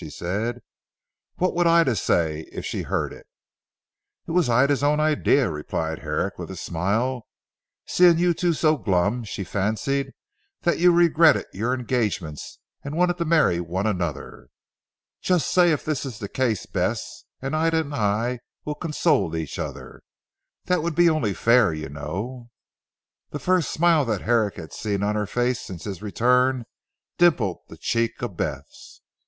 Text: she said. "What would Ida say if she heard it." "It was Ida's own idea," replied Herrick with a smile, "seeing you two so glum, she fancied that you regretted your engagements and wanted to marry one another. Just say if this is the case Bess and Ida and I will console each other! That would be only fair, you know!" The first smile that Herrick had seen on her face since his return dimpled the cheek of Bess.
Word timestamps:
she 0.03 0.09
said. 0.09 0.63
"What 1.35 1.53
would 1.53 1.67
Ida 1.67 1.95
say 1.95 2.47
if 2.51 2.65
she 2.65 2.81
heard 2.81 3.13
it." 3.13 3.27
"It 4.27 4.31
was 4.31 4.49
Ida's 4.49 4.81
own 4.81 4.99
idea," 4.99 5.47
replied 5.51 5.99
Herrick 5.99 6.39
with 6.39 6.49
a 6.49 6.55
smile, 6.55 7.27
"seeing 7.85 8.17
you 8.17 8.33
two 8.33 8.53
so 8.53 8.77
glum, 8.77 9.23
she 9.25 9.43
fancied 9.43 10.11
that 10.63 10.79
you 10.79 10.91
regretted 10.91 11.45
your 11.53 11.75
engagements 11.75 12.57
and 12.83 12.97
wanted 12.97 13.19
to 13.19 13.25
marry 13.25 13.59
one 13.61 13.85
another. 13.85 14.47
Just 15.21 15.51
say 15.51 15.71
if 15.71 15.85
this 15.85 16.03
is 16.03 16.17
the 16.17 16.27
case 16.27 16.65
Bess 16.65 17.23
and 17.39 17.55
Ida 17.55 17.81
and 17.81 17.93
I 17.93 18.39
will 18.65 18.73
console 18.73 19.35
each 19.35 19.59
other! 19.59 20.01
That 20.65 20.81
would 20.81 20.95
be 20.95 21.11
only 21.11 21.35
fair, 21.35 21.75
you 21.75 21.89
know!" 21.89 22.49
The 23.29 23.37
first 23.37 23.69
smile 23.71 24.03
that 24.05 24.21
Herrick 24.21 24.55
had 24.55 24.73
seen 24.73 25.03
on 25.03 25.13
her 25.13 25.27
face 25.27 25.61
since 25.61 25.83
his 25.83 26.01
return 26.01 26.65
dimpled 27.19 27.59
the 27.67 27.77
cheek 27.77 28.23
of 28.23 28.35
Bess. 28.35 28.99